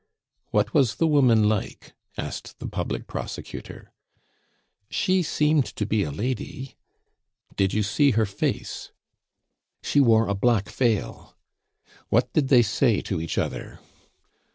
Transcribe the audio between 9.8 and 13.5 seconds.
"She wore a black veil." "What did they say to each